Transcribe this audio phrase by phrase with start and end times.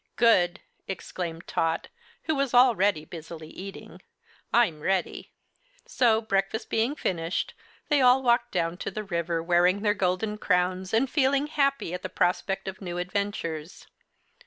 [0.15, 1.87] "Good!" exclaimed Tot,
[2.23, 4.01] who was already busily eating;
[4.51, 5.31] "I'm ready."
[5.85, 7.53] So, breakfast being finished,
[7.87, 12.01] they all walked down to the river, wearing their golden crowns and feeling happy at
[12.01, 13.85] the prospect of new adventures.